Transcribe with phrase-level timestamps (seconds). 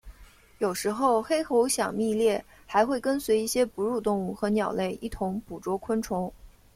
[0.57, 6.33] 有时黑喉响蜜䴕还会跟随一些哺乳动物和鸟类一同捕捉昆虫。